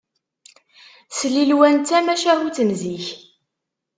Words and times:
Slilwan 1.17 1.75
d 1.79 1.85
tamacahut 1.87 2.57
n 2.67 2.69
zik 2.81 3.05